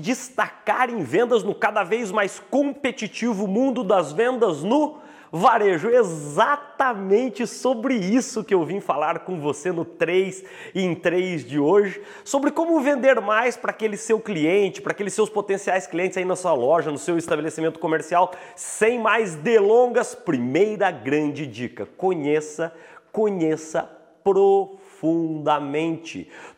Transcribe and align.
destacar 0.00 0.88
em 0.88 1.02
vendas 1.02 1.42
no 1.42 1.54
cada 1.54 1.84
vez 1.84 2.10
mais 2.10 2.40
competitivo 2.50 3.46
mundo 3.46 3.84
das 3.84 4.10
vendas 4.10 4.62
no 4.62 4.96
varejo. 5.30 5.90
Exatamente 5.90 7.46
sobre 7.46 7.94
isso 7.94 8.42
que 8.42 8.54
eu 8.54 8.64
vim 8.64 8.80
falar 8.80 9.18
com 9.18 9.38
você 9.38 9.70
no 9.70 9.84
3 9.84 10.44
em 10.74 10.94
3 10.94 11.44
de 11.44 11.58
hoje, 11.58 12.00
sobre 12.24 12.52
como 12.52 12.80
vender 12.80 13.20
mais 13.20 13.54
para 13.54 13.70
aquele 13.70 13.98
seu 13.98 14.18
cliente, 14.18 14.80
para 14.80 14.92
aqueles 14.92 15.12
seus 15.12 15.28
potenciais 15.28 15.86
clientes 15.86 16.16
aí 16.16 16.24
na 16.24 16.36
sua 16.36 16.54
loja, 16.54 16.90
no 16.90 16.96
seu 16.96 17.18
estabelecimento 17.18 17.78
comercial. 17.78 18.32
Sem 18.56 18.98
mais 18.98 19.34
delongas, 19.34 20.14
primeira 20.14 20.90
grande 20.90 21.46
dica: 21.46 21.86
conheça, 21.98 22.72
conheça 23.12 23.82
profundamente 24.22 24.83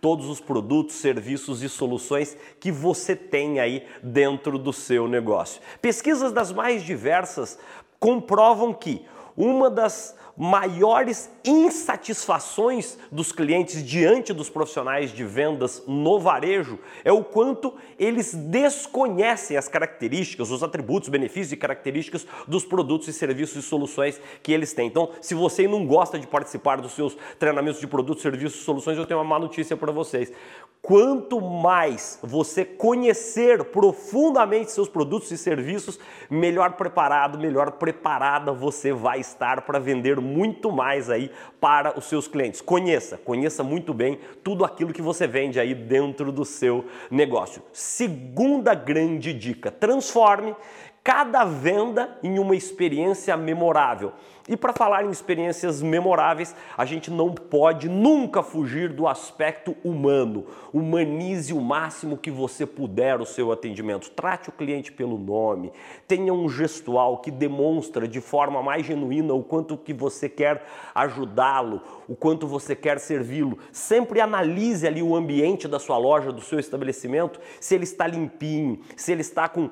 todos 0.00 0.28
os 0.28 0.40
produtos, 0.40 0.96
serviços 0.96 1.62
e 1.62 1.68
soluções 1.68 2.36
que 2.60 2.70
você 2.70 3.16
tem 3.16 3.60
aí 3.60 3.86
dentro 4.02 4.58
do 4.58 4.72
seu 4.72 5.08
negócio. 5.08 5.60
Pesquisas 5.80 6.32
das 6.32 6.52
mais 6.52 6.82
diversas 6.82 7.58
comprovam 7.98 8.72
que 8.72 9.04
uma 9.36 9.70
das 9.70 10.16
maiores 10.36 11.30
insatisfações 11.44 12.98
dos 13.10 13.30
clientes 13.30 13.84
diante 13.84 14.32
dos 14.32 14.50
profissionais 14.50 15.12
de 15.12 15.24
vendas 15.24 15.82
no 15.86 16.18
varejo 16.18 16.78
é 17.04 17.12
o 17.12 17.22
quanto 17.22 17.74
eles 17.98 18.34
desconhecem 18.34 19.56
as 19.56 19.68
características, 19.68 20.50
os 20.50 20.62
atributos, 20.62 21.08
benefícios 21.08 21.52
e 21.52 21.56
características 21.56 22.26
dos 22.48 22.64
produtos 22.64 23.08
e 23.08 23.12
serviços 23.12 23.64
e 23.64 23.66
soluções 23.66 24.20
que 24.42 24.52
eles 24.52 24.72
têm. 24.72 24.88
Então, 24.88 25.10
se 25.20 25.34
você 25.34 25.68
não 25.68 25.86
gosta 25.86 26.18
de 26.18 26.26
participar 26.26 26.80
dos 26.80 26.92
seus 26.92 27.16
treinamentos 27.38 27.80
de 27.80 27.86
produtos, 27.86 28.22
serviços 28.22 28.60
e 28.60 28.64
soluções, 28.64 28.98
eu 28.98 29.06
tenho 29.06 29.20
uma 29.20 29.24
má 29.24 29.38
notícia 29.38 29.76
para 29.76 29.92
vocês. 29.92 30.32
Quanto 30.82 31.40
mais 31.40 32.18
você 32.22 32.62
conhecer 32.62 33.64
profundamente 33.64 34.70
seus 34.70 34.88
produtos 34.88 35.30
e 35.30 35.38
serviços, 35.38 35.98
melhor 36.28 36.72
preparado, 36.72 37.38
melhor 37.38 37.72
preparada 37.72 38.52
você 38.52 38.92
vai 38.92 39.20
estar 39.20 39.62
para 39.62 39.78
vender 39.78 40.20
muito 40.24 40.72
mais 40.72 41.10
aí 41.10 41.30
para 41.60 41.98
os 41.98 42.06
seus 42.06 42.26
clientes. 42.26 42.60
Conheça, 42.60 43.16
conheça 43.16 43.62
muito 43.62 43.94
bem 43.94 44.18
tudo 44.42 44.64
aquilo 44.64 44.92
que 44.92 45.02
você 45.02 45.26
vende 45.26 45.60
aí 45.60 45.74
dentro 45.74 46.32
do 46.32 46.44
seu 46.44 46.86
negócio. 47.10 47.62
Segunda 47.72 48.74
grande 48.74 49.32
dica: 49.32 49.70
transforme 49.70 50.54
cada 51.04 51.44
venda 51.44 52.16
em 52.22 52.38
uma 52.38 52.56
experiência 52.56 53.36
memorável. 53.36 54.14
E 54.48 54.56
para 54.56 54.72
falar 54.72 55.04
em 55.04 55.10
experiências 55.10 55.82
memoráveis, 55.82 56.54
a 56.76 56.84
gente 56.84 57.10
não 57.10 57.32
pode 57.32 57.88
nunca 57.88 58.42
fugir 58.42 58.90
do 58.90 59.06
aspecto 59.06 59.76
humano. 59.84 60.46
Humanize 60.72 61.52
o 61.52 61.60
máximo 61.60 62.16
que 62.16 62.30
você 62.30 62.66
puder 62.66 63.20
o 63.20 63.26
seu 63.26 63.52
atendimento. 63.52 64.10
Trate 64.10 64.48
o 64.48 64.52
cliente 64.52 64.92
pelo 64.92 65.18
nome. 65.18 65.72
Tenha 66.08 66.32
um 66.32 66.48
gestual 66.48 67.18
que 67.18 67.30
demonstra 67.30 68.08
de 68.08 68.20
forma 68.20 68.62
mais 68.62 68.84
genuína 68.86 69.34
o 69.34 69.42
quanto 69.42 69.76
que 69.76 69.92
você 69.92 70.28
quer 70.28 70.64
ajudá-lo, 70.94 71.82
o 72.08 72.14
quanto 72.16 72.46
você 72.46 72.74
quer 72.74 72.98
servi-lo. 72.98 73.58
Sempre 73.72 74.20
analise 74.20 74.86
ali 74.86 75.02
o 75.02 75.14
ambiente 75.14 75.68
da 75.68 75.78
sua 75.78 75.98
loja, 75.98 76.32
do 76.32 76.42
seu 76.42 76.58
estabelecimento, 76.58 77.40
se 77.60 77.74
ele 77.74 77.84
está 77.84 78.06
limpinho, 78.06 78.80
se 78.96 79.12
ele 79.12 79.22
está 79.22 79.48
com 79.48 79.70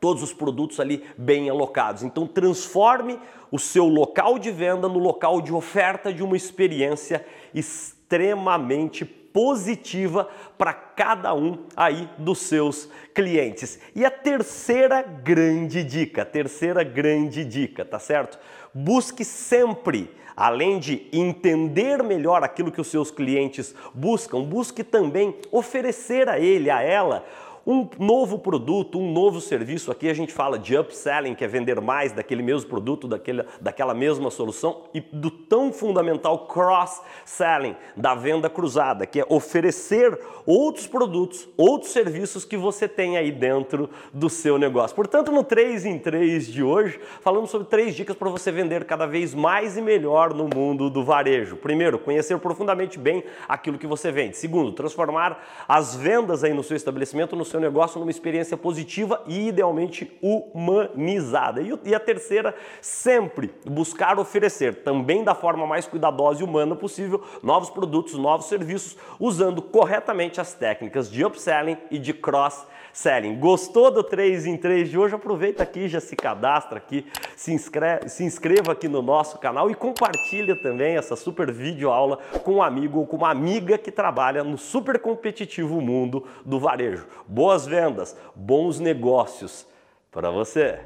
todos 0.00 0.22
os 0.22 0.32
produtos 0.32 0.78
ali 0.80 1.04
bem 1.16 1.48
alocados. 1.48 2.02
Então 2.02 2.26
transforme 2.26 3.18
o 3.50 3.58
seu 3.58 3.86
local 3.86 4.38
de 4.38 4.50
venda 4.50 4.88
no 4.88 4.98
local 4.98 5.40
de 5.40 5.52
oferta 5.52 6.12
de 6.12 6.22
uma 6.22 6.36
experiência 6.36 7.24
extremamente 7.54 9.04
positiva 9.04 10.28
para 10.56 10.72
cada 10.72 11.34
um 11.34 11.58
aí 11.76 12.08
dos 12.18 12.38
seus 12.38 12.88
clientes. 13.14 13.78
E 13.94 14.04
a 14.04 14.10
terceira 14.10 15.02
grande 15.02 15.84
dica, 15.84 16.24
terceira 16.24 16.82
grande 16.82 17.44
dica, 17.44 17.84
tá 17.84 17.98
certo? 17.98 18.38
Busque 18.74 19.24
sempre 19.24 20.10
além 20.38 20.78
de 20.78 21.08
entender 21.12 22.00
melhor 22.00 22.44
aquilo 22.44 22.70
que 22.70 22.80
os 22.80 22.86
seus 22.86 23.10
clientes 23.10 23.74
buscam, 23.92 24.40
busque 24.40 24.84
também 24.84 25.34
oferecer 25.50 26.28
a 26.28 26.38
ele, 26.38 26.70
a 26.70 26.80
ela, 26.80 27.26
um 27.66 27.88
novo 27.98 28.38
produto, 28.38 28.98
um 28.98 29.12
novo 29.12 29.40
serviço. 29.40 29.90
Aqui 29.90 30.08
a 30.08 30.14
gente 30.14 30.32
fala 30.32 30.58
de 30.58 30.76
upselling, 30.76 31.34
que 31.34 31.44
é 31.44 31.48
vender 31.48 31.80
mais 31.80 32.12
daquele 32.12 32.42
mesmo 32.42 32.68
produto, 32.68 33.06
daquele, 33.06 33.44
daquela 33.60 33.94
mesma 33.94 34.30
solução, 34.30 34.84
e 34.94 35.00
do 35.00 35.30
tão 35.30 35.72
fundamental 35.72 36.46
cross-selling, 36.46 37.76
da 37.96 38.14
venda 38.14 38.48
cruzada, 38.48 39.06
que 39.06 39.20
é 39.20 39.26
oferecer 39.28 40.18
outros 40.46 40.86
produtos, 40.86 41.48
outros 41.56 41.92
serviços 41.92 42.44
que 42.44 42.56
você 42.56 42.88
tem 42.88 43.16
aí 43.16 43.30
dentro 43.30 43.90
do 44.12 44.30
seu 44.30 44.58
negócio. 44.58 44.96
Portanto, 44.96 45.30
no 45.30 45.44
3 45.44 45.84
em 45.86 45.98
3 45.98 46.46
de 46.46 46.62
hoje, 46.62 46.98
falamos 47.20 47.50
sobre 47.50 47.66
três 47.68 47.94
dicas 47.94 48.16
para 48.16 48.30
você 48.30 48.50
vender 48.50 48.84
cada 48.84 49.06
vez 49.06 49.34
mais 49.34 49.76
e 49.76 49.82
melhor 49.82 50.32
no 50.32 50.48
mundo 50.48 50.88
do 50.88 51.04
varejo. 51.04 51.56
Primeiro, 51.56 51.98
conhecer 51.98 52.38
profundamente 52.38 52.98
bem 52.98 53.24
aquilo 53.48 53.78
que 53.78 53.86
você 53.86 54.10
vende. 54.10 54.36
Segundo, 54.36 54.72
transformar 54.72 55.44
as 55.66 55.94
vendas 55.94 56.42
aí 56.44 56.54
no 56.54 56.62
seu 56.62 56.76
estabelecimento, 56.76 57.36
no 57.36 57.44
seu 57.44 57.57
seu 57.58 57.60
negócio 57.60 57.98
numa 57.98 58.10
experiência 58.10 58.56
positiva 58.56 59.22
e 59.26 59.48
idealmente 59.48 60.16
humanizada. 60.22 61.60
E 61.60 61.94
a 61.94 62.00
terceira, 62.00 62.54
sempre 62.80 63.52
buscar 63.66 64.18
oferecer, 64.18 64.82
também 64.82 65.24
da 65.24 65.34
forma 65.34 65.66
mais 65.66 65.86
cuidadosa 65.86 66.40
e 66.40 66.44
humana 66.44 66.76
possível, 66.76 67.22
novos 67.42 67.68
produtos, 67.68 68.14
novos 68.14 68.46
serviços, 68.46 68.96
usando 69.18 69.60
corretamente 69.60 70.40
as 70.40 70.54
técnicas 70.54 71.10
de 71.10 71.24
upselling 71.24 71.76
e 71.90 71.98
de 71.98 72.14
cross-selling. 72.14 73.38
Gostou 73.38 73.90
do 73.90 74.04
3 74.04 74.46
em 74.46 74.56
3 74.56 74.88
de 74.88 74.98
hoje? 74.98 75.14
Aproveita 75.14 75.62
aqui, 75.62 75.88
já 75.88 76.00
se 76.00 76.14
cadastra 76.14 76.78
aqui, 76.78 77.06
se 77.36 77.52
inscreve, 77.52 78.08
se 78.08 78.22
inscreva 78.22 78.72
aqui 78.72 78.86
no 78.86 79.02
nosso 79.02 79.38
canal 79.38 79.70
e 79.70 79.74
compartilha 79.74 80.54
também 80.62 80.96
essa 80.96 81.16
super 81.16 81.50
vídeo 81.50 81.90
aula 81.90 82.18
com 82.44 82.54
um 82.54 82.62
amigo 82.62 83.00
ou 83.00 83.06
com 83.06 83.16
uma 83.16 83.30
amiga 83.30 83.76
que 83.76 83.90
trabalha 83.90 84.44
no 84.44 84.56
super 84.56 84.98
competitivo 85.00 85.80
mundo 85.80 86.24
do 86.44 86.60
varejo. 86.60 87.06
Boa 87.38 87.50
boas 87.50 87.66
vendas, 87.68 88.16
bons 88.34 88.80
negócios 88.80 89.64
para 90.10 90.28
você. 90.28 90.80